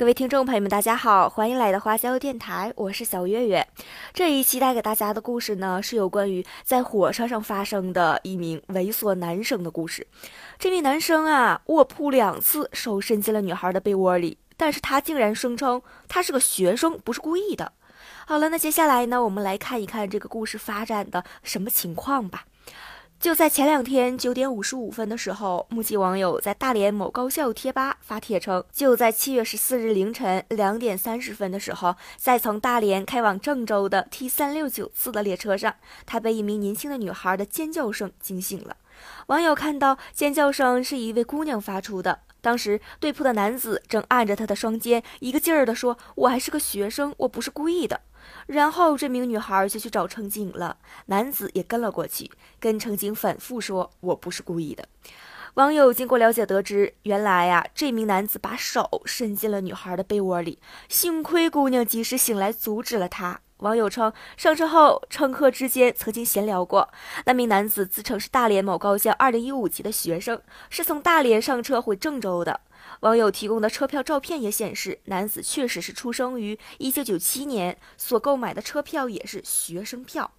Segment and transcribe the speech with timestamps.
[0.00, 3.68] 各位听众朋友们，大家好，欢迎来到花椒电台，我是小月月。
[4.14, 10.06] 这一期带给大家的故事呢，是有关于在火车上发生的一名猥琐男生的故事。
[10.58, 17.72] 这名男生啊，卧铺两次，手伸进了女孩的被窝里，但是他竟然声称他是个学生，不是故意的。
[18.26, 22.46] 好了，那接下来呢，我们来看一看这个故事发展的什么情况吧。
[23.20, 35.74] 就在前两天九点五十五分的时候，目击网友在大连某高校贴吧发帖称，就在七月十四日凌晨两点三十分的时候，在从大连开往郑州的 T 三六九次的列车上，
[36.06, 38.78] 他被一名年轻的女孩的尖叫声惊醒了。
[39.26, 48.00] 网友看到尖叫声是一位姑娘发出的，当时对铺的男子正按着她的双肩，一个劲儿地说：“我还是个学生，我不是故意的。”
[48.46, 54.88] 然后这名女孩就去找乘警了，男子也跟了过去，跟乘警反复说：“我不是故意的。”
[55.54, 63.40] 网友经过了解得知，原来呀，这名男子把手伸进了女孩的被窝里，幸亏姑娘及时醒来阻止了他。
[63.60, 66.88] 网友称，上车后乘客之间曾经闲聊过，
[67.26, 72.60] 那名男子自称是大连某高校2015级的学生，是从大连上车回郑州的。
[73.00, 80.30] 网友提供的车票照片也显示，男子确实是出生于1997年，所购买的车票也是学生票。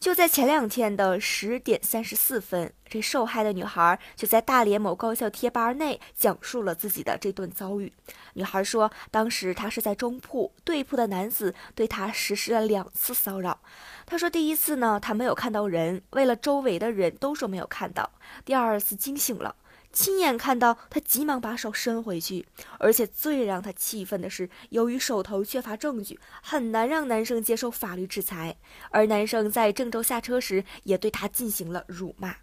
[0.00, 7.90] 就在前两天的十点三十四分，这受害的女孩就在大连某高校贴吧内讲述了自己的这段遭遇。
[8.34, 13.60] 女孩说，当时她是在中铺，对铺的男子对她实施了两次骚扰。
[14.04, 18.10] 她说，第一次呢，她没有看到人，为了周围的人都说没有看到。
[18.44, 19.56] 第二次惊醒了。
[19.94, 22.44] 亲眼看到他急忙把手伸回去，
[22.80, 28.56] 而且最让他气愤的是，由于手头缺乏证据，很难让男生接受法律制裁。
[28.90, 32.34] 而男生在郑州下车时，也对他进行了辱骂。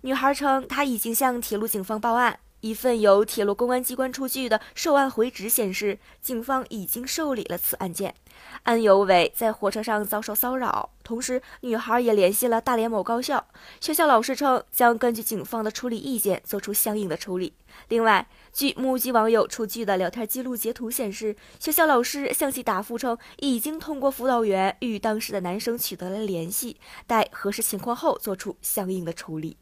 [0.00, 2.40] 女孩称，她已经向铁路警方报案。
[2.62, 8.14] 一份由铁路公安机关出具的受案回执显示，警方已经受理了此案件。
[8.62, 13.48] 案由为在火车上遭受骚扰，同时女孩也联系了大连某高校，
[13.80, 17.52] 学校老师称将根据警方的处理意见做出相应的处理。
[17.88, 26.76] 另外，据目击网友出具的聊天记录截图显示，学校老师向其答复称，已经通过辅导员与当时的男生取得了联系，
[27.08, 29.56] 待核实情况后做出相应的处理。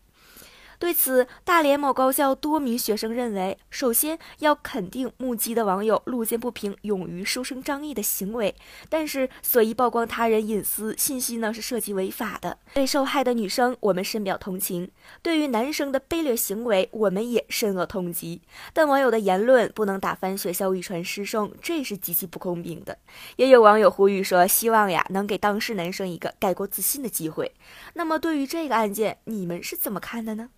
[0.80, 8.56] 对此，大连某高校多名学生认为，首先要肯定目击的网友路见不平、勇于书声张毅的行为，
[8.88, 12.56] 但是随意曝光他人隐私信息呢是涉及违法的。
[12.72, 14.86] 对受害的女生，我们深表同情；
[15.20, 18.40] 对于男生的卑劣行为，我们也深恶痛疾。
[18.72, 22.96] 但网友的言论不能打翻学校一传师生，这是极其不公平的。
[23.36, 27.52] 也有网友呼吁说，希望呀能给当事男生一个改过自新的机会。
[27.92, 30.48] 那么，对于这个案件，你们是怎么看的呢？